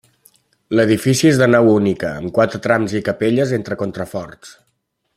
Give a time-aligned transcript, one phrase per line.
[0.79, 4.61] L'edifici és de nau única, amb quatre trams i capelles entre contraforts.